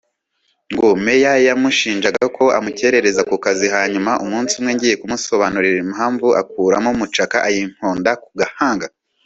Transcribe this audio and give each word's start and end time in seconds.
ngo 0.73 0.87
Meya 1.05 1.33
yamushinjaga 1.47 2.25
ko 2.37 2.43
amukereza 2.57 3.21
ku 3.29 3.35
kazi 3.45 3.67
hanyuma 3.75 4.11
umunsi 4.23 4.51
umwe 4.59 4.71
‘ngiye 4.75 4.95
kumusobanurira 5.01 5.77
impamvu 5.87 6.27
akuramo 6.41 6.89
mucako 6.99 7.37
ayimponda 7.47 8.11
ku 8.23 8.29
gahanga’ 8.39 8.87